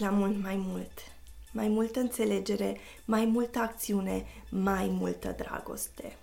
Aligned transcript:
venit 0.00 0.10
la 0.10 0.10
mult 0.10 0.42
mai 0.42 0.56
mult. 0.56 0.90
Mai 1.52 1.68
multă 1.68 2.00
înțelegere, 2.00 2.76
mai 3.04 3.24
multă 3.24 3.58
acțiune, 3.58 4.26
mai 4.48 4.88
multă 4.92 5.34
dragoste. 5.36 6.16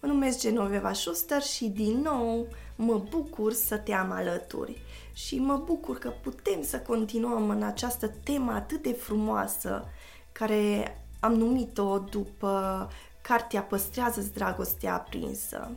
Mă 0.00 0.08
numesc 0.08 0.40
Genoveva 0.40 0.92
Schuster 0.92 1.42
și 1.42 1.64
din 1.64 2.00
nou 2.00 2.46
mă 2.76 2.98
bucur 3.10 3.52
să 3.52 3.76
te 3.76 3.92
am 3.92 4.10
alături 4.10 4.80
și 5.12 5.38
mă 5.38 5.56
bucur 5.56 5.98
că 5.98 6.08
putem 6.22 6.62
să 6.62 6.78
continuăm 6.78 7.50
în 7.50 7.62
această 7.62 8.08
temă 8.22 8.52
atât 8.52 8.82
de 8.82 8.92
frumoasă 8.92 9.84
care 10.32 10.96
am 11.20 11.34
numit-o 11.34 11.98
după 11.98 12.88
cartea 13.22 13.62
Păstrează-ți 13.62 14.32
dragostea 14.32 14.94
aprinsă. 14.94 15.70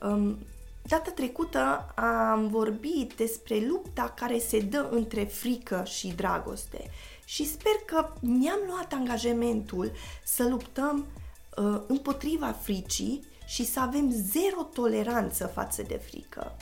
Um, 0.00 0.38
data 0.86 1.10
trecută 1.10 1.92
am 1.94 2.48
vorbit 2.48 3.12
despre 3.14 3.66
lupta 3.68 4.12
care 4.16 4.38
se 4.38 4.60
dă 4.60 4.88
între 4.90 5.24
frică 5.24 5.82
și 5.86 6.08
dragoste 6.08 6.90
și 7.24 7.46
sper 7.46 7.72
că 7.86 8.12
ne-am 8.20 8.58
luat 8.66 8.92
angajamentul 8.92 9.92
să 10.24 10.48
luptăm 10.48 11.06
uh, 11.56 11.80
împotriva 11.86 12.52
fricii 12.52 13.24
și 13.46 13.64
să 13.64 13.80
avem 13.80 14.10
zero 14.10 14.62
toleranță 14.62 15.46
față 15.46 15.82
de 15.82 15.96
frică. 15.96 16.56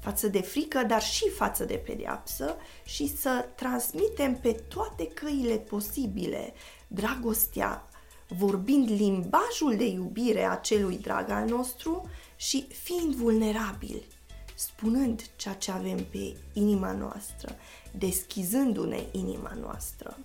Față 0.00 0.28
de 0.28 0.40
frică, 0.40 0.82
dar 0.82 1.02
și 1.02 1.28
față 1.28 1.64
de 1.64 1.74
pedeapsă 1.74 2.56
și 2.84 3.16
să 3.16 3.46
transmitem 3.54 4.36
pe 4.36 4.52
toate 4.52 5.06
căile 5.06 5.54
posibile 5.54 6.52
dragostea, 6.86 7.88
vorbind 8.28 8.90
limbajul 8.90 9.76
de 9.76 9.86
iubire 9.86 10.44
a 10.44 10.54
celui 10.54 10.98
drag 10.98 11.30
al 11.30 11.48
nostru 11.48 12.08
și 12.36 12.66
fiind 12.82 13.14
vulnerabili, 13.14 14.06
spunând 14.54 15.22
ceea 15.36 15.54
ce 15.54 15.70
avem 15.70 16.04
pe 16.04 16.36
inima 16.52 16.92
noastră, 16.92 17.56
deschizându-ne 17.92 19.02
inima 19.10 19.52
noastră. 19.60 20.18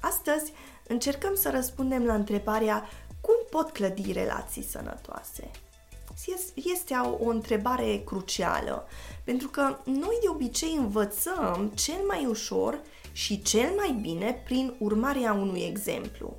Astăzi 0.00 0.52
încercăm 0.86 1.34
să 1.34 1.50
răspundem 1.50 2.04
la 2.04 2.14
întrebarea 2.14 2.88
cum 3.20 3.34
pot 3.50 3.70
clădi 3.70 4.12
relații 4.12 4.62
sănătoase? 4.62 5.50
Este 6.54 6.94
o, 6.94 7.24
o 7.24 7.28
întrebare 7.28 8.02
crucială, 8.04 8.86
pentru 9.24 9.48
că 9.48 9.76
noi 9.84 10.18
de 10.20 10.28
obicei 10.28 10.74
învățăm 10.76 11.72
cel 11.74 12.02
mai 12.08 12.26
ușor 12.26 12.80
și 13.12 13.42
cel 13.42 13.70
mai 13.76 13.98
bine 14.00 14.42
prin 14.44 14.74
urmarea 14.78 15.32
unui 15.32 15.60
exemplu. 15.60 16.36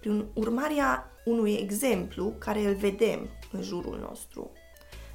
Prin 0.00 0.26
urmarea 0.34 1.10
unui 1.24 1.54
exemplu 1.54 2.34
care 2.38 2.60
îl 2.60 2.74
vedem 2.74 3.28
în 3.52 3.62
jurul 3.62 3.98
nostru. 4.08 4.50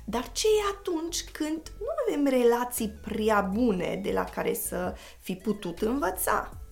Dar 0.05 0.31
ce 0.31 0.47
e 0.47 0.75
atunci 0.77 1.23
când 1.23 1.61
nu 1.79 1.85
avem 2.07 2.25
relații 2.25 2.89
prea 2.89 3.41
bune 3.41 3.99
de 4.03 4.11
la 4.11 4.23
care 4.23 4.53
să 4.53 4.95
fi 5.19 5.35
putut 5.35 5.81
învăța? 5.81 6.63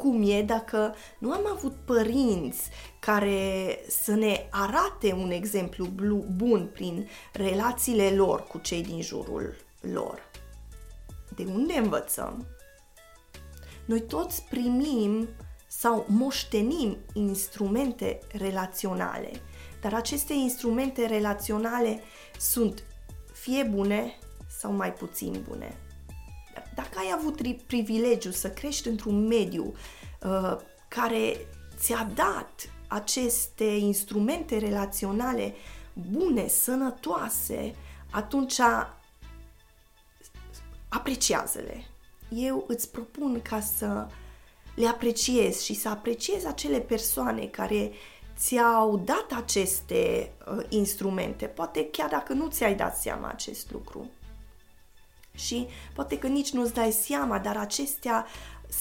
cum 0.00 0.22
e 0.30 0.42
dacă 0.42 0.94
nu 1.18 1.32
am 1.32 1.46
avut 1.46 1.74
părinți 1.84 2.70
care 3.00 3.78
să 3.88 4.14
ne 4.14 4.46
arate 4.50 5.12
un 5.12 5.30
exemplu 5.30 5.86
bun 6.36 6.70
prin 6.72 7.08
relațiile 7.32 8.10
lor 8.10 8.46
cu 8.46 8.58
cei 8.58 8.82
din 8.82 9.02
jurul 9.02 9.56
lor. 9.80 10.30
De 11.36 11.44
unde 11.44 11.72
învățăm? 11.72 12.46
Noi 13.84 14.00
toți 14.00 14.42
primim 14.42 15.28
sau 15.66 16.04
moștenim 16.08 16.96
instrumente 17.12 18.18
relaționale, 18.32 19.30
dar 19.80 19.94
aceste 19.94 20.32
instrumente 20.32 21.06
relaționale 21.06 22.00
sunt 22.38 22.82
fie 23.32 23.62
bune 23.62 24.18
sau 24.58 24.72
mai 24.72 24.92
puțin 24.92 25.44
bune. 25.48 25.76
Dacă 26.74 26.98
ai 26.98 27.12
avut 27.14 27.62
privilegiu 27.66 28.30
să 28.30 28.50
crești 28.50 28.88
într-un 28.88 29.26
mediu 29.26 29.74
uh, 30.22 30.56
care 30.88 31.46
ți-a 31.76 32.10
dat 32.14 32.70
aceste 32.88 33.64
instrumente 33.64 34.58
relaționale 34.58 35.54
bune, 35.92 36.48
sănătoase, 36.48 37.74
atunci 38.10 38.60
apreciază-le. 40.88 41.84
Eu 42.28 42.64
îți 42.68 42.90
propun 42.90 43.42
ca 43.42 43.60
să 43.60 44.06
le 44.74 44.86
apreciezi 44.86 45.64
și 45.64 45.74
să 45.74 45.88
apreciezi 45.88 46.46
acele 46.46 46.80
persoane 46.80 47.46
care 47.46 47.92
ți-au 48.40 48.96
dat 48.96 49.26
aceste 49.36 50.32
uh, 50.56 50.64
instrumente, 50.68 51.46
poate 51.46 51.88
chiar 51.92 52.08
dacă 52.08 52.32
nu 52.32 52.48
ți-ai 52.48 52.74
dat 52.74 52.96
seama 52.96 53.28
acest 53.28 53.70
lucru 53.72 54.10
și 55.34 55.66
poate 55.94 56.18
că 56.18 56.26
nici 56.26 56.50
nu-ți 56.50 56.74
dai 56.74 56.92
seama, 56.92 57.38
dar 57.38 57.56
acestea 57.56 58.26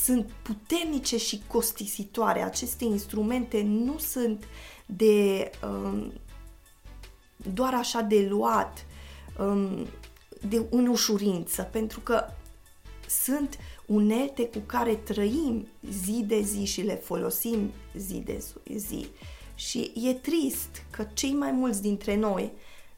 sunt 0.03 0.30
puternice 0.42 1.18
și 1.18 1.42
costisitoare. 1.47 2.42
Aceste 2.42 2.84
instrumente 2.84 3.62
nu 3.62 3.97
sunt 3.97 4.44
de 4.86 5.50
um, 5.64 6.14
doar 7.53 7.74
așa 7.74 8.02
de 8.02 8.28
luat 8.30 8.86
um, 9.40 9.88
de 10.47 10.66
în 10.70 10.88
ușurință, 10.88 11.62
pentru 11.62 12.00
că 12.00 12.26
sunt 13.08 13.58
unelte 13.86 14.47
cu 14.47 14.59
care 14.66 14.96
trăim 14.96 15.68
zi 16.03 16.24
de 16.28 16.41
zi 16.41 16.66
și 16.66 16.81
le 16.81 16.96
folosim 16.96 17.72
zi 17.96 18.20
de 18.20 18.44
zi. 18.76 19.08
Și 19.59 19.92
e 19.96 20.14
trist 20.14 20.84
că 20.90 21.08
cei 21.14 21.34
mai 21.34 21.52
mulți 21.52 21.81
dintre 21.81 22.16
noi 22.16 22.52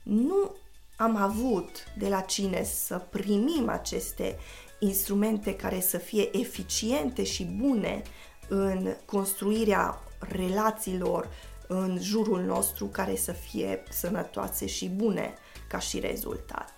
nu 0.04 0.56
am 0.96 1.16
avut 1.16 1.84
de 1.98 2.08
la 2.08 2.22
cine 2.22 2.64
să 2.64 2.98
primim 2.98 3.70
aceste 3.70 4.38
instrumente 4.80 5.56
care 5.56 5.80
să 5.80 5.98
fie 5.98 6.38
eficiente 6.38 7.24
și 7.24 7.44
bune 7.44 8.02
în 8.48 8.96
construirea 9.06 10.00
relațiilor 10.20 11.30
în 11.68 11.98
jurul 12.02 12.42
nostru 12.42 12.86
care 12.86 13.16
să 13.16 13.32
fie 13.32 13.84
sănătoase 13.90 14.66
și 14.66 14.90
bune 14.90 15.34
ca 15.68 15.80
și 15.80 16.00
rezultat. 16.00 16.74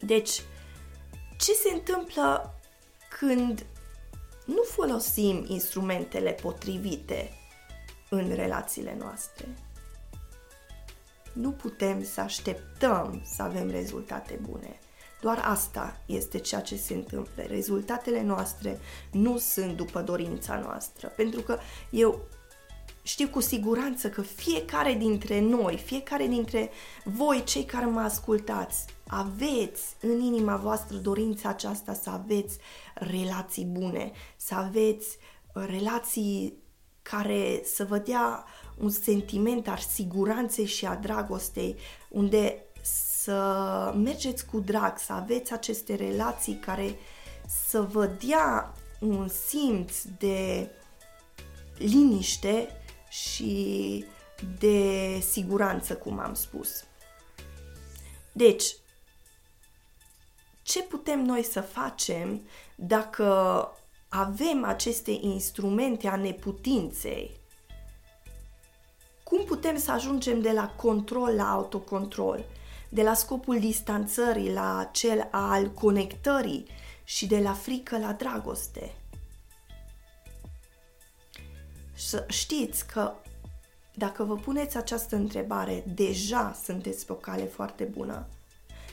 Deci, 0.00 0.42
ce 1.38 1.52
se 1.52 1.72
întâmplă 1.72 2.54
când 3.18 3.66
nu 4.44 4.62
folosim 4.62 5.44
instrumentele 5.48 6.30
potrivite 6.30 7.38
în 8.08 8.34
relațiile 8.34 8.96
noastre? 8.98 9.48
nu 11.34 11.50
putem 11.50 12.04
să 12.04 12.20
așteptăm 12.20 13.22
să 13.24 13.42
avem 13.42 13.70
rezultate 13.70 14.38
bune. 14.48 14.78
Doar 15.20 15.42
asta 15.44 16.00
este 16.06 16.38
ceea 16.38 16.60
ce 16.60 16.76
se 16.76 16.94
întâmplă. 16.94 17.42
Rezultatele 17.42 18.22
noastre 18.22 18.78
nu 19.10 19.38
sunt 19.38 19.76
după 19.76 20.00
dorința 20.00 20.58
noastră. 20.58 21.08
Pentru 21.08 21.40
că 21.40 21.58
eu 21.90 22.20
știu 23.02 23.28
cu 23.28 23.40
siguranță 23.40 24.08
că 24.08 24.22
fiecare 24.22 24.92
dintre 24.92 25.40
noi, 25.40 25.76
fiecare 25.76 26.26
dintre 26.26 26.70
voi, 27.04 27.44
cei 27.44 27.64
care 27.64 27.84
mă 27.84 28.00
ascultați, 28.00 28.84
aveți 29.06 29.82
în 30.00 30.20
inima 30.20 30.56
voastră 30.56 30.96
dorința 30.96 31.48
aceasta 31.48 31.94
să 31.94 32.10
aveți 32.10 32.58
relații 32.94 33.64
bune, 33.64 34.12
să 34.36 34.54
aveți 34.54 35.18
relații 35.52 36.63
care 37.10 37.62
să 37.64 37.84
vă 37.84 37.98
dea 37.98 38.44
un 38.78 38.90
sentiment 38.90 39.68
al 39.68 39.78
siguranței 39.78 40.66
și 40.66 40.86
a 40.86 40.94
dragostei, 40.94 41.76
unde 42.08 42.64
să 43.22 43.92
mergeți 43.96 44.46
cu 44.46 44.60
drag, 44.60 44.98
să 44.98 45.12
aveți 45.12 45.52
aceste 45.52 45.94
relații 45.94 46.54
care 46.54 46.96
să 47.68 47.80
vă 47.80 48.06
dea 48.06 48.74
un 49.00 49.28
simț 49.28 50.02
de 50.18 50.70
liniște 51.78 52.68
și 53.08 54.04
de 54.58 55.18
siguranță, 55.30 55.96
cum 55.96 56.18
am 56.18 56.34
spus. 56.34 56.84
Deci, 58.32 58.76
ce 60.62 60.82
putem 60.82 61.24
noi 61.24 61.42
să 61.42 61.60
facem 61.60 62.48
dacă 62.74 63.68
avem 64.16 64.64
aceste 64.64 65.10
instrumente 65.10 66.08
a 66.08 66.16
neputinței 66.16 67.42
cum 69.22 69.44
putem 69.44 69.76
să 69.78 69.90
ajungem 69.90 70.40
de 70.40 70.50
la 70.50 70.68
control 70.76 71.34
la 71.34 71.50
autocontrol, 71.50 72.44
de 72.88 73.02
la 73.02 73.14
scopul 73.14 73.58
distanțării 73.58 74.52
la 74.52 74.88
cel 74.92 75.28
al 75.30 75.70
conectării 75.70 76.66
și 77.04 77.26
de 77.26 77.38
la 77.38 77.52
frică 77.52 77.98
la 77.98 78.12
dragoste? 78.12 78.94
Să 81.94 82.24
știți 82.28 82.86
că 82.86 83.12
dacă 83.94 84.24
vă 84.24 84.34
puneți 84.34 84.76
această 84.76 85.16
întrebare, 85.16 85.84
deja 85.94 86.56
sunteți 86.64 87.06
pe 87.06 87.12
o 87.12 87.14
cale 87.14 87.44
foarte 87.44 87.84
bună. 87.84 88.26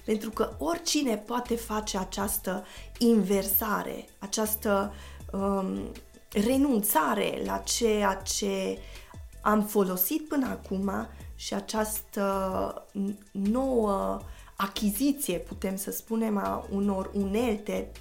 Pentru 0.05 0.29
că 0.29 0.55
oricine 0.57 1.17
poate 1.17 1.55
face 1.55 1.97
această 1.97 2.65
inversare, 2.97 4.05
această 4.19 4.93
um, 5.31 5.91
renunțare 6.31 7.41
la 7.45 7.57
ceea 7.57 8.13
ce 8.13 8.77
am 9.41 9.63
folosit 9.63 10.27
până 10.27 10.47
acum 10.47 11.07
și 11.35 11.53
această 11.53 12.87
nouă 13.31 14.21
achiziție, 14.55 15.37
putem 15.37 15.75
să 15.75 15.91
spunem, 15.91 16.37
a 16.37 16.67
unor 16.71 17.11
unelte 17.13 17.91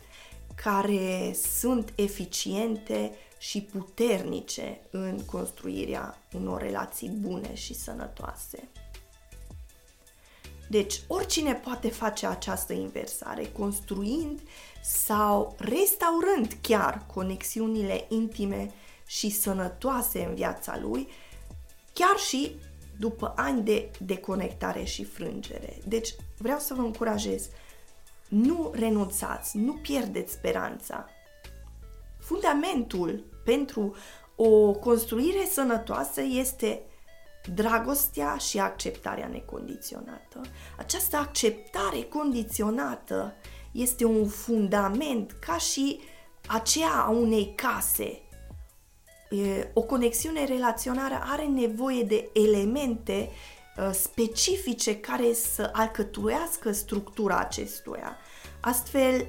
care 0.55 1.37
sunt 1.58 1.93
eficiente 1.94 3.12
și 3.38 3.62
puternice 3.62 4.81
în 4.91 5.25
construirea 5.25 6.19
unor 6.32 6.61
relații 6.61 7.08
bune 7.08 7.55
și 7.55 7.75
sănătoase. 7.75 8.69
Deci, 10.70 11.00
oricine 11.06 11.55
poate 11.55 11.88
face 11.88 12.26
această 12.26 12.72
inversare, 12.72 13.46
construind 13.46 14.40
sau 14.82 15.56
restaurând 15.58 16.56
chiar 16.61 17.06
conexiunile 17.14 18.05
intime 18.08 18.70
și 19.06 19.31
sănătoase 19.31 20.25
în 20.25 20.34
viața 20.34 20.78
lui, 20.82 21.08
chiar 21.93 22.17
și 22.17 22.56
după 22.99 23.32
ani 23.37 23.62
de 23.62 23.90
deconectare 23.99 24.84
și 24.84 25.05
frângere. 25.05 25.78
Deci, 25.84 26.14
vreau 26.38 26.58
să 26.58 26.75
vă 26.75 26.81
încurajez, 26.81 27.49
nu 28.28 28.70
renunțați, 28.75 29.56
nu 29.56 29.72
pierdeți 29.72 30.32
speranța. 30.32 31.08
Fundamentul 32.19 33.25
pentru 33.44 33.94
o 34.37 34.72
construire 34.72 35.44
sănătoasă 35.50 36.20
este 36.20 36.82
dragostea 37.54 38.37
și 38.37 38.58
acceptarea 38.58 39.26
necondiționată. 39.26 40.40
Această 40.78 41.16
acceptare 41.16 42.02
condiționată 42.02 43.34
este 43.72 44.04
un 44.04 44.28
fundament 44.28 45.32
ca 45.46 45.56
și 45.56 46.00
aceea 46.46 46.92
a 46.92 47.08
unei 47.08 47.52
case. 47.56 48.22
O 49.72 49.82
conexiune 49.82 50.44
relaționară 50.44 51.22
are 51.22 51.44
nevoie 51.44 52.02
de 52.02 52.31
elemente 52.32 53.31
specifice 53.93 54.96
care 54.96 55.32
să 55.32 55.70
alcătuiască 55.72 56.72
structura 56.72 57.38
acestuia, 57.38 58.16
astfel 58.60 59.26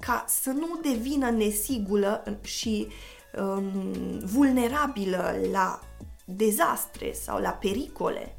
ca 0.00 0.24
să 0.26 0.50
nu 0.50 0.80
devină 0.82 1.30
nesigură 1.30 2.38
și 2.42 2.88
vulnerabilă 4.24 5.34
la 5.52 5.80
dezastre 6.36 7.12
sau 7.12 7.40
la 7.40 7.50
pericole. 7.50 8.36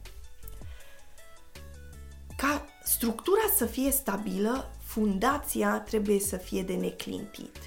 Ca 2.38 2.66
structura 2.84 3.50
să 3.56 3.66
fie 3.66 3.92
stabilă, 3.92 4.72
fundația 4.84 5.80
trebuie 5.80 6.20
să 6.20 6.38
fie 6.38 6.64
de 6.64 6.76
neclintit. 6.76 7.58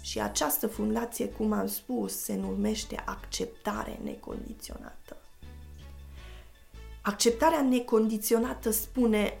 Și 0.00 0.20
această 0.20 0.66
fundație, 0.66 1.28
cum 1.28 1.52
am 1.52 1.66
spus, 1.66 2.22
se 2.22 2.36
numește 2.36 3.02
acceptare 3.06 4.00
necondiționată. 4.02 5.16
Acceptarea 7.02 7.62
necondiționată 7.62 8.70
spune 8.70 9.40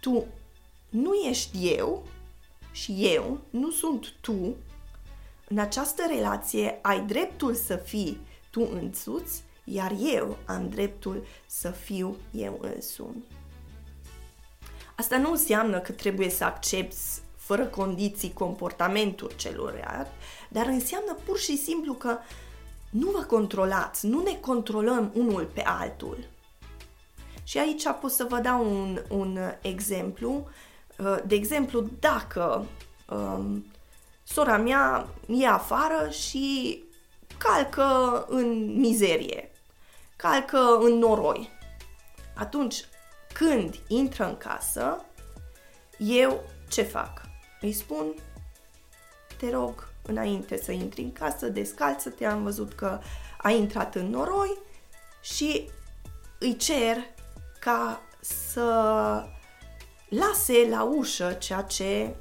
tu 0.00 0.26
nu 0.88 1.14
ești 1.14 1.74
eu 1.76 2.06
și 2.72 3.14
eu 3.14 3.40
nu 3.50 3.70
sunt 3.70 4.12
tu. 4.20 4.56
În 5.48 5.58
această 5.58 6.02
relație 6.08 6.78
ai 6.82 7.00
dreptul 7.00 7.54
să 7.54 7.76
fii 7.76 8.20
tu 8.50 8.68
însuți 8.72 9.42
iar 9.68 9.92
eu 10.14 10.36
am 10.44 10.68
dreptul 10.68 11.26
să 11.46 11.70
fiu 11.70 12.16
eu 12.30 12.58
însumi. 12.74 13.24
Asta 14.94 15.18
nu 15.18 15.30
înseamnă 15.30 15.78
că 15.78 15.92
trebuie 15.92 16.30
să 16.30 16.44
accepti 16.44 16.96
fără 17.36 17.64
condiții 17.64 18.32
comportamentul 18.32 19.32
celuilalt, 19.36 20.06
dar 20.48 20.66
înseamnă 20.66 21.16
pur 21.24 21.38
și 21.38 21.56
simplu 21.56 21.92
că 21.92 22.18
nu 22.90 23.10
vă 23.10 23.22
controlați, 23.22 24.06
nu 24.06 24.22
ne 24.22 24.34
controlăm 24.40 25.10
unul 25.14 25.50
pe 25.54 25.62
altul. 25.62 26.18
Și 27.44 27.58
aici 27.58 27.82
pot 28.00 28.10
să 28.10 28.26
vă 28.28 28.38
dau 28.38 28.64
un, 28.64 29.02
un 29.08 29.38
exemplu. 29.60 30.48
De 31.26 31.34
exemplu, 31.34 31.90
dacă 32.00 32.66
um, 33.08 33.64
sora 34.22 34.56
mea 34.56 35.08
e 35.28 35.48
afară 35.48 36.10
și 36.10 36.84
calcă 37.38 38.24
în 38.28 38.78
mizerie, 38.78 39.50
calcă 40.16 40.78
în 40.80 40.98
noroi. 40.98 41.50
Atunci, 42.34 42.84
când 43.32 43.74
intră 43.88 44.26
în 44.26 44.36
casă, 44.36 45.04
eu 45.98 46.42
ce 46.68 46.82
fac? 46.82 47.20
Îi 47.60 47.72
spun, 47.72 48.14
te 49.36 49.50
rog, 49.50 49.88
înainte 50.02 50.56
să 50.56 50.72
intri 50.72 51.02
în 51.02 51.12
casă, 51.12 51.48
descalță-te, 51.48 52.24
am 52.24 52.42
văzut 52.42 52.72
că 52.72 53.00
a 53.36 53.50
intrat 53.50 53.94
în 53.94 54.10
noroi 54.10 54.58
și 55.20 55.68
îi 56.38 56.56
cer 56.56 56.96
ca 57.60 58.00
să 58.20 58.62
lase 60.08 60.66
la 60.70 60.82
ușă 60.82 61.32
ceea 61.32 61.62
ce 61.62 62.14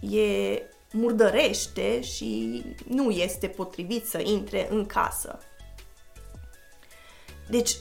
e 0.00 0.62
murdărește 0.92 2.00
și 2.00 2.62
nu 2.88 3.10
este 3.10 3.48
potrivit 3.48 4.06
să 4.06 4.20
intre 4.20 4.68
în 4.70 4.86
casă. 4.86 5.38
Deci, 7.48 7.76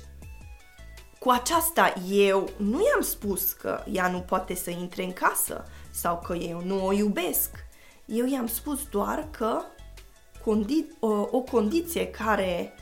cu 1.19 1.29
aceasta 1.29 1.93
eu 2.09 2.49
nu 2.57 2.79
i-am 2.79 3.01
spus 3.01 3.51
că 3.51 3.83
ea 3.91 4.07
nu 4.07 4.19
poate 4.19 4.55
să 4.55 4.69
intre 4.69 5.03
în 5.03 5.13
casă 5.13 5.65
sau 5.91 6.19
că 6.19 6.33
eu 6.33 6.61
nu 6.65 6.85
o 6.85 6.93
iubesc. 6.93 7.49
Eu 8.05 8.25
i-am 8.25 8.47
spus 8.47 8.87
doar 8.91 9.27
că 9.31 9.61
condi- 10.39 10.99
o, 10.99 11.07
o 11.31 11.39
condiție 11.39 12.07
care 12.07 12.73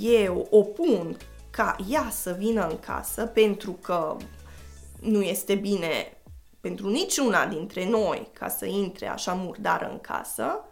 eu 0.00 0.46
o 0.50 0.62
pun 0.62 1.16
ca 1.50 1.76
ea 1.88 2.08
să 2.10 2.36
vină 2.38 2.66
în 2.68 2.78
casă 2.78 3.26
pentru 3.26 3.72
că 3.72 4.16
nu 5.00 5.22
este 5.22 5.54
bine 5.54 6.16
pentru 6.60 6.88
niciuna 6.88 7.46
dintre 7.46 7.88
noi 7.88 8.28
ca 8.32 8.48
să 8.48 8.66
intre 8.66 9.08
așa 9.08 9.32
murdară 9.32 9.88
în 9.90 10.00
casă, 10.00 10.64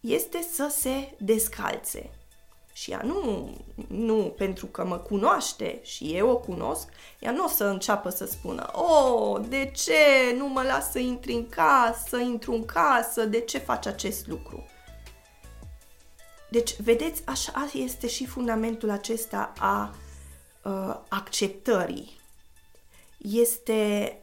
este 0.00 0.42
să 0.52 0.68
se 0.70 1.14
descalțe. 1.18 2.10
Și 2.82 2.90
ea 2.90 3.02
nu, 3.04 3.50
nu 3.88 4.34
pentru 4.36 4.66
că 4.66 4.84
mă 4.84 4.98
cunoaște 4.98 5.80
și 5.82 6.16
eu 6.16 6.30
o 6.30 6.36
cunosc, 6.36 6.88
ea 7.18 7.30
nu 7.30 7.44
o 7.44 7.48
să 7.48 7.64
înceapă 7.64 8.08
să 8.08 8.26
spună 8.26 8.70
Oh, 8.72 9.40
de 9.48 9.70
ce 9.74 9.94
nu 10.36 10.48
mă 10.48 10.62
las 10.62 10.90
să 10.90 10.98
intri 10.98 11.32
în 11.32 11.48
casă, 11.48 12.16
intru 12.16 12.52
în 12.52 12.64
casă, 12.64 13.24
de 13.24 13.40
ce 13.40 13.58
faci 13.58 13.86
acest 13.86 14.26
lucru? 14.26 14.64
Deci, 16.50 16.80
vedeți, 16.80 17.22
așa 17.26 17.70
este 17.72 18.08
și 18.08 18.26
fundamentul 18.26 18.90
acesta 18.90 19.52
a 19.58 19.94
uh, 20.62 20.96
acceptării. 21.08 22.20
Este 23.18 24.16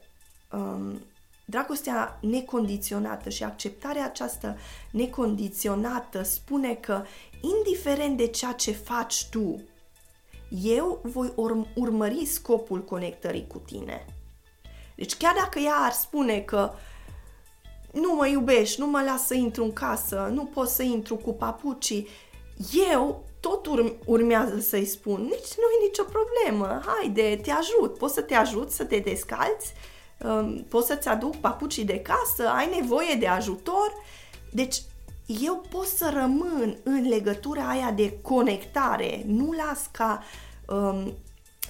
um, 0.52 1.02
Dragostea 1.50 2.18
necondiționată 2.22 3.30
și 3.30 3.44
acceptarea 3.44 4.06
aceasta 4.06 4.56
necondiționată 4.92 6.24
spune 6.24 6.74
că, 6.74 7.04
indiferent 7.42 8.18
de 8.18 8.28
ceea 8.28 8.52
ce 8.52 8.72
faci 8.72 9.26
tu, 9.30 9.64
eu 10.64 11.00
voi 11.04 11.28
urm- 11.28 11.74
urmări 11.76 12.26
scopul 12.26 12.84
conectării 12.84 13.48
cu 13.48 13.58
tine. 13.58 14.06
Deci 14.96 15.16
chiar 15.16 15.34
dacă 15.36 15.60
ea 15.60 15.76
ar 15.76 15.92
spune 15.92 16.40
că 16.40 16.72
nu 17.94 18.14
mă 18.14 18.28
iubești, 18.28 18.80
nu 18.80 18.88
mă 18.88 19.02
las 19.02 19.26
să 19.26 19.34
intru 19.34 19.64
în 19.64 19.74
casă, 19.74 20.30
nu 20.34 20.46
pot 20.46 20.68
să 20.68 20.84
intru 20.84 21.16
cu 21.16 21.34
papucii, 21.34 22.08
eu 22.90 23.24
tot 23.40 23.68
urm- 23.68 24.06
urmează 24.06 24.60
să-i 24.60 24.86
spun, 24.86 25.22
nici 25.22 25.56
nu 25.58 25.64
e 25.80 25.86
nicio 25.86 26.04
problemă, 26.04 26.82
haide, 26.86 27.40
te 27.44 27.52
ajut, 27.52 27.98
pot 27.98 28.12
să 28.12 28.22
te 28.22 28.34
ajut 28.34 28.72
să 28.72 28.84
te 28.84 28.98
descalți, 28.98 29.74
um, 30.24 30.64
pot 30.70 30.86
să-ți 30.86 31.08
aduc 31.08 31.36
papucii 31.36 31.86
de 31.86 32.00
casă, 32.00 32.50
ai 32.50 32.80
nevoie 32.80 33.16
de 33.16 33.28
ajutor. 33.28 33.94
Deci 34.52 34.82
eu 35.30 35.66
pot 35.70 35.86
să 35.86 36.10
rămân 36.14 36.78
în 36.84 37.08
legătura 37.08 37.70
aia 37.70 37.92
de 37.92 38.20
conectare, 38.22 39.24
nu 39.26 39.52
las 39.52 39.88
ca 39.92 40.24
um, 40.68 41.14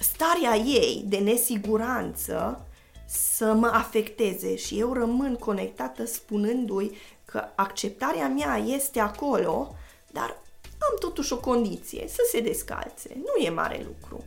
starea 0.00 0.56
ei 0.56 1.04
de 1.06 1.16
nesiguranță 1.16 2.66
să 3.06 3.52
mă 3.52 3.66
afecteze 3.66 4.56
și 4.56 4.78
eu 4.78 4.92
rămân 4.92 5.34
conectată 5.34 6.06
spunându-i 6.06 6.96
că 7.24 7.44
acceptarea 7.54 8.28
mea 8.28 8.56
este 8.56 9.00
acolo, 9.00 9.74
dar 10.12 10.28
am 10.78 10.96
totuși 11.00 11.32
o 11.32 11.38
condiție, 11.38 12.04
să 12.08 12.20
se 12.30 12.40
descalțe. 12.40 13.16
Nu 13.16 13.44
e 13.44 13.50
mare 13.50 13.86
lucru. 13.86 14.24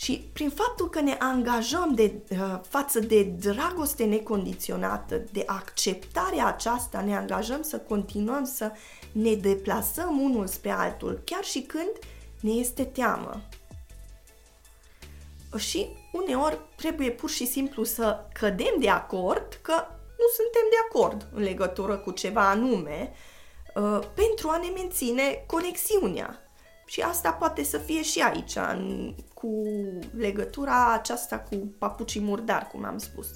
Și 0.00 0.28
prin 0.32 0.50
faptul 0.50 0.88
că 0.88 1.00
ne 1.00 1.16
angajăm 1.18 1.94
de, 1.94 2.12
uh, 2.30 2.60
față 2.68 3.00
de 3.00 3.22
dragoste 3.22 4.04
necondiționată, 4.04 5.22
de 5.32 5.42
acceptarea 5.46 6.46
aceasta, 6.46 7.00
ne 7.00 7.16
angajăm 7.16 7.62
să 7.62 7.78
continuăm 7.78 8.44
să 8.44 8.72
ne 9.12 9.34
deplasăm 9.34 10.20
unul 10.20 10.46
spre 10.46 10.70
altul, 10.70 11.20
chiar 11.24 11.44
și 11.44 11.60
când 11.60 11.90
ne 12.40 12.50
este 12.50 12.84
teamă. 12.84 13.40
Și 15.56 15.86
uneori 16.12 16.58
trebuie 16.76 17.10
pur 17.10 17.30
și 17.30 17.46
simplu 17.46 17.84
să 17.84 18.24
cădem 18.32 18.74
de 18.78 18.88
acord 18.88 19.58
că 19.62 19.74
nu 20.18 20.26
suntem 20.36 20.66
de 20.70 20.76
acord 20.88 21.28
în 21.34 21.42
legătură 21.42 21.96
cu 21.96 22.10
ceva 22.10 22.50
anume 22.50 23.12
uh, 23.74 24.00
pentru 24.14 24.48
a 24.48 24.58
ne 24.58 24.68
menține 24.74 25.44
conexiunea. 25.46 26.47
Și 26.88 27.00
asta 27.00 27.32
poate 27.32 27.64
să 27.64 27.78
fie 27.78 28.02
și 28.02 28.20
aici, 28.20 28.56
în, 28.56 29.14
cu 29.34 29.62
legătura 30.16 30.92
aceasta 30.92 31.38
cu 31.38 31.56
papucii 31.78 32.20
murdari, 32.20 32.66
cum 32.66 32.84
am 32.84 32.98
spus. 32.98 33.26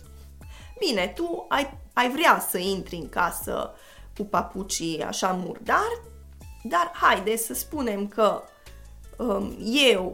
bine, 0.79 1.13
tu 1.15 1.47
ai, 1.49 1.79
ai 1.93 2.11
vrea 2.11 2.47
să 2.49 2.59
intri 2.59 2.97
în 2.97 3.09
casă 3.09 3.75
cu 4.17 4.25
papucii 4.25 5.03
așa 5.03 5.33
murdar, 5.33 6.01
dar 6.63 6.91
haide 6.95 7.37
să 7.37 7.55
spunem 7.55 8.09
că 8.09 8.43
um, 9.19 9.57
eu 9.95 10.13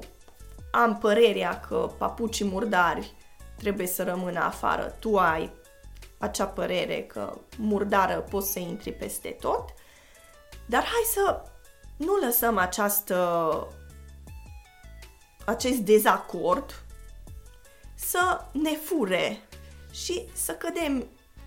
am 0.71 0.99
părerea 0.99 1.61
că 1.61 1.91
papucii 1.99 2.45
murdari 2.45 3.13
trebuie 3.57 3.87
să 3.87 4.03
rămână 4.03 4.41
afară, 4.41 4.97
tu 4.99 5.17
ai 5.17 5.51
acea 6.19 6.47
părere 6.47 7.03
că 7.03 7.39
murdară 7.59 8.21
poți 8.31 8.53
să 8.53 8.59
intri 8.59 8.93
peste 8.93 9.29
tot, 9.41 9.65
dar 10.67 10.83
hai 10.83 11.03
să 11.13 11.43
nu 11.99 12.17
lăsăm 12.17 12.59
această, 12.59 13.67
acest 15.45 15.79
dezacord 15.79 16.83
să 17.95 18.41
ne 18.53 18.71
fure 18.71 19.49
și 19.91 20.29
să 20.33 20.53
cădem 20.53 21.07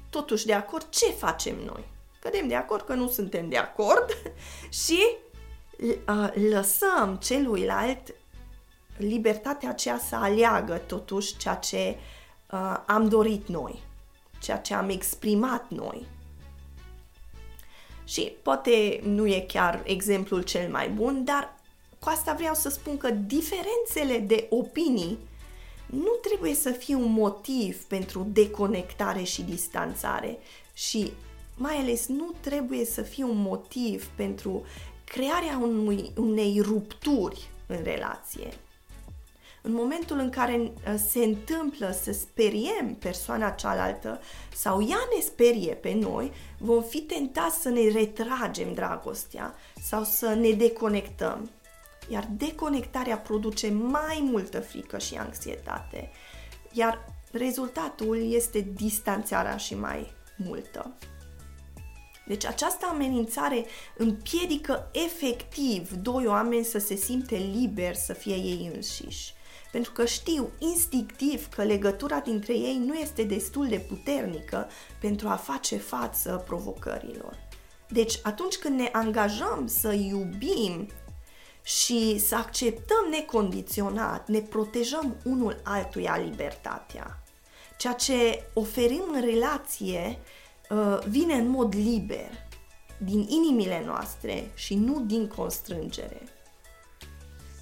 totuși 0.10 0.46
de 0.46 0.54
acord 0.54 0.90
ce 0.90 1.06
facem 1.06 1.56
noi. 1.56 1.90
Cădem 2.20 2.48
de 2.48 2.56
acord 2.56 2.86
că 2.86 2.94
nu 2.94 3.08
suntem 3.08 3.50
de 3.50 3.58
acord 3.58 4.18
și 4.86 5.00
uh, 6.08 6.34
lăsăm 6.50 7.18
celuilalt 7.22 8.14
libertatea 8.98 9.70
aceea 9.70 9.98
să 9.98 10.16
aleagă 10.16 10.78
totuși 10.78 11.38
ceea 11.38 11.56
ce 11.56 11.98
uh, 12.52 12.78
am 12.86 13.08
dorit 13.08 13.48
noi, 13.48 13.84
ceea 14.40 14.58
ce 14.58 14.74
am 14.74 14.90
exprimat 14.90 15.70
noi. 15.70 16.08
Și 18.12 18.32
poate 18.42 19.00
nu 19.04 19.28
e 19.28 19.46
chiar 19.48 19.82
exemplul 19.86 20.42
cel 20.42 20.70
mai 20.70 20.90
bun, 20.90 21.24
dar 21.24 21.56
cu 22.00 22.10
asta 22.10 22.34
vreau 22.34 22.54
să 22.54 22.70
spun 22.70 22.98
că 22.98 23.10
diferențele 23.10 24.26
de 24.26 24.48
opinii 24.50 25.18
nu 25.86 26.12
trebuie 26.22 26.54
să 26.54 26.72
fie 26.72 26.96
un 26.96 27.12
motiv 27.12 27.84
pentru 27.84 28.28
deconectare 28.30 29.24
și 29.24 29.42
distanțare 29.42 30.38
și 30.74 31.12
mai 31.56 31.76
ales 31.76 32.08
nu 32.08 32.34
trebuie 32.40 32.86
să 32.86 33.02
fie 33.02 33.24
un 33.24 33.42
motiv 33.42 34.06
pentru 34.16 34.64
crearea 35.04 35.58
unui, 35.62 36.12
unei 36.16 36.60
rupturi 36.62 37.50
în 37.68 37.84
relație. 37.84 38.54
În 39.62 39.74
momentul 39.74 40.18
în 40.20 40.30
care 40.30 40.56
uh, 40.58 40.96
se 41.10 41.24
întâmplă 41.24 41.92
să 42.02 42.12
speriem 42.12 42.96
persoana 43.00 43.50
cealaltă 43.50 44.22
sau 44.56 44.82
ea 44.82 45.00
ne 45.16 45.22
sperie 45.22 45.74
pe 45.74 45.94
noi, 45.94 46.32
vom 46.58 46.84
fi 46.84 47.02
tentați 47.02 47.62
să 47.62 47.70
ne 47.70 47.88
retragem 47.88 48.74
dragostea 48.74 49.56
sau 49.84 50.04
să 50.04 50.34
ne 50.34 50.52
deconectăm. 50.52 51.50
Iar 52.10 52.30
deconectarea 52.38 53.18
produce 53.18 53.70
mai 53.70 54.20
multă 54.32 54.60
frică 54.60 54.98
și 54.98 55.16
anxietate, 55.16 56.12
iar 56.72 57.06
rezultatul 57.32 58.34
este 58.34 58.72
distanțarea 58.76 59.58
și 59.58 59.76
mai 59.76 60.14
multă. 60.38 60.94
Deci 62.28 62.46
această 62.46 62.86
amenințare 62.90 63.66
împiedică 63.98 64.90
efectiv 64.92 65.92
doi 65.92 66.28
oameni 66.28 66.64
să 66.64 66.80
se 66.80 66.96
simte 66.96 67.36
liberi 67.36 67.98
să 67.98 68.14
fie 68.14 68.36
ei 68.36 68.72
înșiși 68.74 69.34
pentru 69.72 69.92
că 69.92 70.06
știu 70.06 70.50
instinctiv 70.60 71.48
că 71.50 71.64
legătura 71.64 72.20
dintre 72.20 72.54
ei 72.54 72.82
nu 72.86 72.94
este 72.94 73.24
destul 73.24 73.68
de 73.68 73.78
puternică 73.78 74.68
pentru 75.00 75.28
a 75.28 75.36
face 75.36 75.78
față 75.78 76.44
provocărilor. 76.46 77.38
Deci, 77.90 78.20
atunci 78.24 78.58
când 78.58 78.80
ne 78.80 78.90
angajăm 78.92 79.68
să 79.68 79.92
iubim 79.92 80.90
și 81.64 82.20
să 82.20 82.36
acceptăm 82.36 83.08
necondiționat, 83.10 84.28
ne 84.28 84.40
protejăm 84.40 85.16
unul 85.24 85.62
altuia 85.64 86.18
libertatea. 86.18 87.24
Ceea 87.78 87.94
ce 87.94 88.44
oferim 88.54 89.04
în 89.14 89.22
relație 89.22 90.20
uh, 90.70 91.00
vine 91.08 91.34
în 91.34 91.48
mod 91.48 91.76
liber, 91.76 92.30
din 92.98 93.28
inimile 93.30 93.84
noastre 93.86 94.52
și 94.54 94.76
nu 94.76 95.00
din 95.00 95.28
constrângere. 95.28 96.22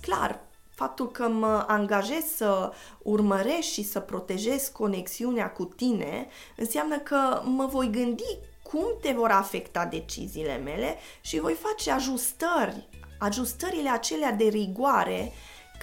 Clar, 0.01 0.39
faptul 0.79 1.12
că 1.12 1.27
mă 1.27 1.63
angajez 1.67 2.24
să 2.36 2.71
urmăresc 2.98 3.67
și 3.67 3.83
să 3.83 4.00
protejez 4.00 4.67
conexiunea 4.67 5.51
cu 5.51 5.65
tine 5.65 6.27
înseamnă 6.55 7.00
că 7.00 7.41
mă 7.43 7.65
voi 7.65 7.89
gândi 7.91 8.38
cum 8.63 8.86
te 9.01 9.12
vor 9.12 9.31
afecta 9.31 9.86
deciziile 9.86 10.57
mele 10.57 10.98
și 11.21 11.39
voi 11.39 11.53
face 11.53 11.91
ajustări, 11.91 12.88
ajustările 13.17 13.89
acelea 13.89 14.31
de 14.31 14.43
rigoare 14.43 15.31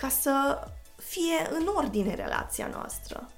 ca 0.00 0.08
să 0.08 0.58
fie 0.96 1.50
în 1.50 1.66
ordine 1.74 2.14
relația 2.14 2.66
noastră. 2.66 3.30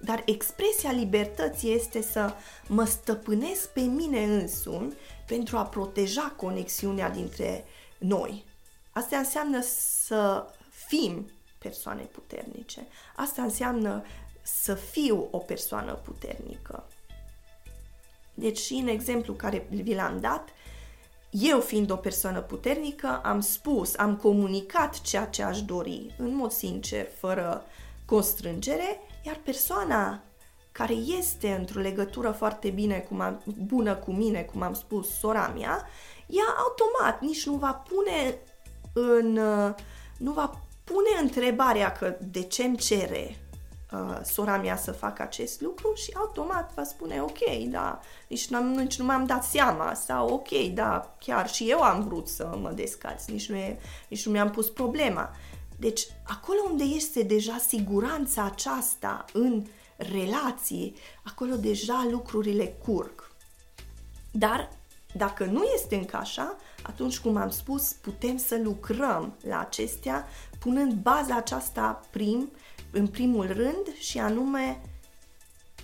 Dar 0.00 0.22
expresia 0.24 0.90
libertății 0.90 1.74
este 1.74 2.02
să 2.02 2.34
mă 2.66 2.84
stăpânesc 2.84 3.68
pe 3.68 3.80
mine 3.80 4.24
însumi 4.24 4.92
pentru 5.26 5.56
a 5.56 5.62
proteja 5.62 6.32
conexiunea 6.36 7.10
dintre 7.10 7.64
noi. 7.98 8.44
Asta 8.92 9.16
înseamnă 9.16 9.60
să 10.06 10.46
fim 10.86 11.30
persoane 11.58 12.02
puternice. 12.02 12.86
Asta 13.16 13.42
înseamnă 13.42 14.04
să 14.42 14.74
fiu 14.74 15.28
o 15.30 15.38
persoană 15.38 15.92
puternică. 15.92 16.84
Deci 18.34 18.58
și 18.58 18.74
în 18.74 18.86
exemplu 18.86 19.32
care 19.32 19.66
vi 19.70 19.94
l-am 19.94 20.20
dat, 20.20 20.48
eu 21.30 21.60
fiind 21.60 21.90
o 21.90 21.96
persoană 21.96 22.40
puternică, 22.40 23.20
am 23.24 23.40
spus, 23.40 23.96
am 23.96 24.16
comunicat 24.16 25.00
ceea 25.00 25.26
ce 25.26 25.42
aș 25.42 25.62
dori, 25.62 26.14
în 26.18 26.34
mod 26.34 26.50
sincer, 26.50 27.06
fără 27.18 27.64
constrângere, 28.04 29.00
iar 29.22 29.40
persoana 29.44 30.22
care 30.72 30.92
este 30.92 31.50
într-o 31.50 31.80
legătură 31.80 32.30
foarte 32.30 32.70
bine, 32.70 32.98
cum 32.98 33.20
am, 33.20 33.42
bună 33.66 33.94
cu 33.94 34.12
mine, 34.12 34.42
cum 34.42 34.62
am 34.62 34.74
spus, 34.74 35.18
sora 35.18 35.48
mea, 35.48 35.88
ea 36.26 36.44
automat 36.58 37.20
nici 37.20 37.46
nu 37.46 37.54
va 37.54 37.72
pune 37.88 38.38
în, 38.92 39.32
nu 40.18 40.32
va 40.32 40.63
pune 40.84 41.20
întrebarea 41.20 41.92
că 41.92 42.16
de 42.20 42.42
ce 42.42 42.64
îmi 42.64 42.76
cere 42.76 43.38
uh, 43.92 44.20
sora 44.22 44.56
mea 44.56 44.76
să 44.76 44.92
facă 44.92 45.22
acest 45.22 45.60
lucru 45.60 45.94
și 45.94 46.12
automat 46.16 46.74
va 46.74 46.84
spune 46.84 47.22
ok, 47.22 47.64
da, 47.68 48.00
nici, 48.28 48.48
n-am, 48.48 48.66
nici 48.66 48.98
nu 48.98 49.04
m-am 49.04 49.24
dat 49.24 49.44
seama 49.44 49.94
sau 49.94 50.28
ok, 50.28 50.48
da, 50.74 51.14
chiar 51.18 51.48
și 51.50 51.70
eu 51.70 51.80
am 51.80 52.02
vrut 52.02 52.28
să 52.28 52.56
mă 52.60 52.70
descalț, 52.70 53.24
nici 53.24 53.48
nu, 53.48 53.56
e, 53.56 53.78
nici 54.08 54.26
nu 54.26 54.32
mi-am 54.32 54.50
pus 54.50 54.70
problema. 54.70 55.30
Deci, 55.76 56.06
acolo 56.22 56.58
unde 56.70 56.84
este 56.84 57.22
deja 57.22 57.56
siguranța 57.68 58.44
aceasta 58.44 59.24
în 59.32 59.66
relații, 59.96 60.96
acolo 61.22 61.56
deja 61.56 62.08
lucrurile 62.10 62.64
curg. 62.84 63.30
Dar 64.30 64.70
dacă 65.16 65.44
nu 65.44 65.62
este 65.74 65.94
încă 65.94 66.16
așa, 66.16 66.56
atunci, 66.82 67.18
cum 67.18 67.36
am 67.36 67.50
spus, 67.50 67.92
putem 67.92 68.36
să 68.36 68.60
lucrăm 68.62 69.34
la 69.42 69.60
acestea 69.60 70.26
punând 70.64 70.92
baza 70.92 71.36
aceasta 71.36 72.00
prim, 72.10 72.50
în 72.90 73.06
primul 73.06 73.46
rând 73.46 73.94
și 73.98 74.18
anume 74.18 74.80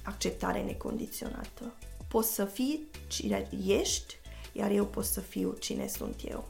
acceptare 0.04 0.62
necondiționată. 0.62 1.72
Poți 2.08 2.34
să 2.34 2.44
fii 2.44 2.88
cine 3.08 3.48
ești, 3.66 4.18
iar 4.52 4.70
eu 4.70 4.84
pot 4.84 5.04
să 5.04 5.20
fiu 5.20 5.56
cine 5.58 5.86
sunt 5.86 6.14
eu. 6.28 6.48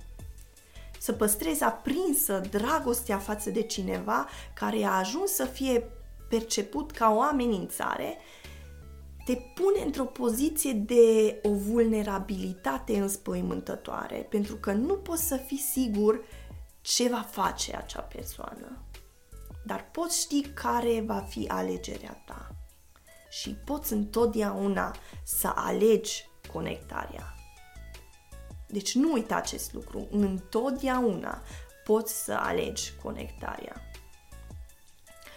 Să 0.99 1.13
păstrezi 1.13 1.63
aprinsă 1.63 2.41
dragostea 2.51 3.19
față 3.19 3.51
de 3.51 3.63
cineva 3.63 4.29
care 4.55 4.85
a 4.85 4.99
ajuns 4.99 5.31
să 5.31 5.45
fie 5.45 5.85
perceput 6.29 6.91
ca 6.91 7.15
o 7.15 7.21
amenințare, 7.21 8.17
te 9.25 9.35
pune 9.35 9.85
într-o 9.85 10.05
poziție 10.05 10.73
de 10.73 11.39
o 11.43 11.55
vulnerabilitate 11.55 12.99
înspăimântătoare, 12.99 14.27
pentru 14.29 14.57
că 14.57 14.73
nu 14.73 14.95
poți 14.95 15.27
să 15.27 15.37
fii 15.37 15.59
sigur 15.59 16.25
ce 16.81 17.09
va 17.09 17.21
face 17.31 17.77
acea 17.77 18.01
persoană, 18.01 18.85
dar 19.65 19.91
poți 19.91 20.21
ști 20.21 20.43
care 20.43 21.01
va 21.07 21.21
fi 21.21 21.47
alegerea 21.49 22.23
ta 22.27 22.55
și 23.31 23.51
poți 23.51 23.93
întotdeauna 23.93 24.97
să 25.25 25.53
alegi 25.55 26.29
conectarea. 26.53 27.35
Deci 28.69 28.95
nu 28.95 29.13
uita 29.13 29.35
acest 29.35 29.73
lucru, 29.73 30.09
întotdeauna 30.11 31.43
poți 31.85 32.25
să 32.25 32.33
alegi 32.33 32.93
conectarea. 33.03 33.83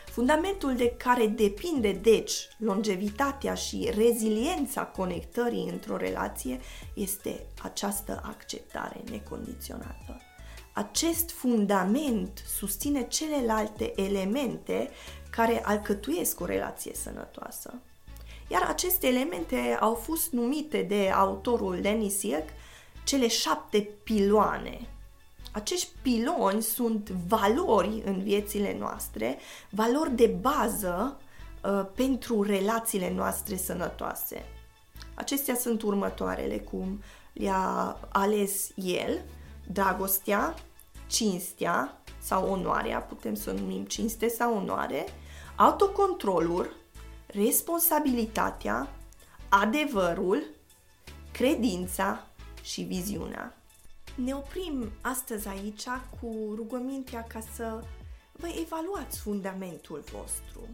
Fundamentul 0.06 0.76
de 0.76 0.90
care 0.90 1.28
depinde, 1.28 1.92
deci, 1.92 2.34
longevitatea 2.58 3.54
și 3.54 3.92
reziliența 3.96 4.86
conectării 4.86 5.70
într-o 5.70 5.98
relație 5.98 6.60
este 6.94 7.46
această 7.62 8.22
acceptare 8.26 9.02
necondiționată 9.10 10.22
acest 10.74 11.32
fundament 11.32 12.44
susține 12.48 13.08
celelalte 13.08 13.94
elemente 13.96 14.90
care 15.30 15.66
alcătuiesc 15.66 16.40
o 16.40 16.46
relație 16.46 16.94
sănătoasă. 16.94 17.74
Iar 18.48 18.66
aceste 18.68 19.08
elemente 19.08 19.78
au 19.80 19.94
fost 19.94 20.32
numite 20.32 20.82
de 20.82 21.10
autorul 21.10 21.74
Lenny 21.82 22.10
Silk 22.10 22.50
cele 23.04 23.28
șapte 23.28 23.90
piloane. 24.04 24.88
Acești 25.52 25.90
piloni 26.02 26.62
sunt 26.62 27.10
valori 27.10 28.02
în 28.06 28.22
viețile 28.22 28.76
noastre, 28.80 29.38
valori 29.70 30.16
de 30.16 30.28
bază 30.28 31.20
uh, 31.64 31.86
pentru 31.96 32.42
relațiile 32.42 33.14
noastre 33.14 33.56
sănătoase. 33.56 34.46
Acestea 35.14 35.56
sunt 35.56 35.82
următoarele, 35.82 36.58
cum 36.58 37.02
le-a 37.34 37.98
ales 38.10 38.70
el, 38.76 39.22
dragostea, 39.74 40.56
cinstea 41.08 42.02
sau 42.22 42.50
onoarea, 42.50 43.00
putem 43.00 43.36
să 43.36 43.50
o 43.50 43.54
numim 43.54 43.86
cinste 43.86 44.28
sau 44.28 44.56
onoare, 44.56 45.06
autocontrolul, 45.56 46.76
responsabilitatea, 47.26 48.96
adevărul, 49.50 50.44
credința 51.32 52.28
și 52.62 52.82
viziunea. 52.82 53.58
Ne 54.16 54.36
oprim 54.36 54.92
astăzi 55.02 55.48
aici 55.48 55.84
cu 56.20 56.54
rugămintea 56.56 57.24
ca 57.24 57.40
să 57.56 57.84
vă 58.32 58.48
evaluați 58.62 59.20
fundamentul 59.20 60.04
vostru. 60.12 60.70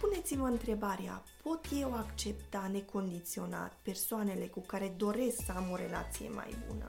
Puneți-vă 0.00 0.46
întrebarea, 0.46 1.22
pot 1.42 1.66
eu 1.80 1.94
accepta 1.94 2.68
necondiționat 2.72 3.72
persoanele 3.82 4.46
cu 4.46 4.60
care 4.60 4.94
doresc 4.96 5.36
să 5.44 5.52
am 5.56 5.70
o 5.70 5.76
relație 5.76 6.28
mai 6.28 6.56
bună? 6.68 6.86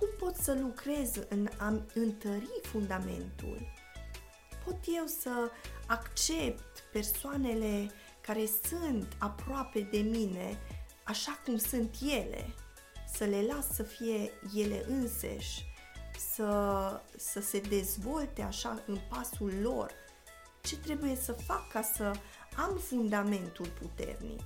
Cum 0.00 0.08
pot 0.18 0.36
să 0.36 0.58
lucrez 0.60 1.10
în 1.28 1.48
a 1.56 1.82
întări 1.94 2.50
fundamentul? 2.62 3.58
Pot 4.64 4.76
eu 4.96 5.06
să 5.06 5.50
accept 5.86 6.84
persoanele 6.92 7.90
care 8.20 8.44
sunt 8.68 9.16
aproape 9.18 9.88
de 9.90 9.98
mine 9.98 10.58
așa 11.04 11.40
cum 11.44 11.56
sunt 11.56 11.94
ele? 12.02 12.54
Să 13.14 13.24
le 13.24 13.42
las 13.42 13.74
să 13.74 13.82
fie 13.82 14.30
ele 14.56 14.84
înseși, 14.88 15.64
să, 16.34 17.00
să 17.16 17.40
se 17.40 17.60
dezvolte 17.60 18.42
așa 18.42 18.82
în 18.86 18.98
pasul 19.08 19.52
lor. 19.62 19.90
Ce 20.62 20.78
trebuie 20.78 21.16
să 21.16 21.32
fac 21.32 21.68
ca 21.68 21.82
să 21.82 22.10
am 22.56 22.76
fundamentul 22.76 23.66
puternic? 23.66 24.44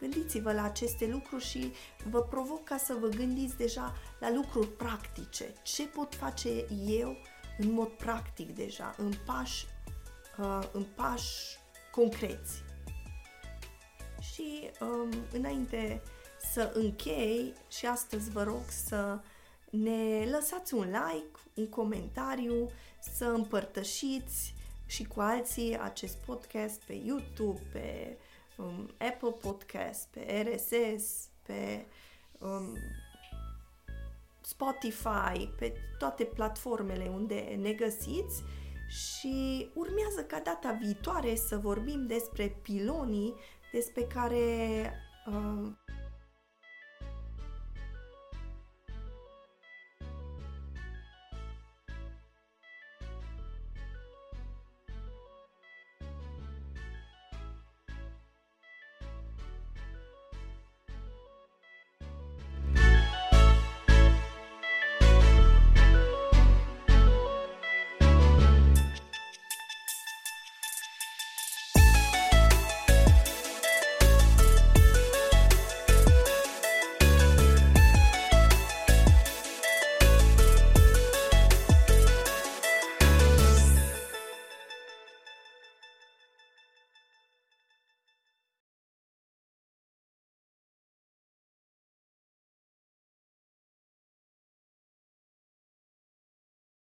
Gândiți-vă 0.00 0.52
la 0.52 0.62
aceste 0.62 1.06
lucruri 1.06 1.44
și 1.44 1.72
vă 2.10 2.22
provoc 2.22 2.64
ca 2.64 2.76
să 2.76 2.96
vă 3.00 3.08
gândiți 3.08 3.56
deja 3.56 3.94
la 4.20 4.32
lucruri 4.32 4.68
practice. 4.68 5.52
Ce 5.62 5.86
pot 5.86 6.14
face 6.14 6.66
eu 6.86 7.16
în 7.58 7.72
mod 7.72 7.88
practic 7.88 8.54
deja, 8.54 8.94
în 8.98 9.12
pași, 9.26 9.66
uh, 10.38 10.68
în 10.72 10.84
pași 10.94 11.58
concreți. 11.90 12.62
Și 14.20 14.70
um, 14.80 15.10
înainte 15.32 16.02
să 16.52 16.70
închei 16.74 17.54
și 17.68 17.86
astăzi 17.86 18.30
vă 18.30 18.42
rog 18.42 18.62
să 18.86 19.18
ne 19.70 20.28
lăsați 20.30 20.74
un 20.74 20.84
like, 20.84 21.38
un 21.54 21.68
comentariu, 21.68 22.70
să 23.00 23.24
împărtășiți 23.24 24.54
și 24.86 25.04
cu 25.04 25.20
alții 25.20 25.78
acest 25.78 26.16
podcast 26.16 26.82
pe 26.82 26.92
YouTube, 26.92 27.60
pe 27.72 28.18
um, 28.58 28.90
Apple 28.98 29.30
Podcast, 29.30 30.08
pe 30.10 30.50
RSS, 30.50 31.28
pe 31.42 31.86
um, 32.38 32.76
Spotify, 34.40 35.46
pe 35.58 35.72
toate 35.98 36.24
platformele 36.24 37.10
unde 37.14 37.58
ne 37.60 37.72
găsiți 37.72 38.42
și 38.88 39.68
urmează 39.74 40.24
ca 40.26 40.40
data 40.40 40.78
viitoare 40.82 41.34
să 41.34 41.56
vorbim 41.56 42.06
despre 42.06 42.58
pilonii 42.62 43.34
despre 43.72 44.02
care 44.02 44.92
uh, 45.26 45.70